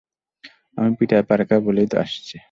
আমি 0.77 0.91
Peter 0.99 1.23
Parker 1.29 1.59
বলেই 1.61 1.87
তো 1.87 1.95
আসছে। 1.99 2.35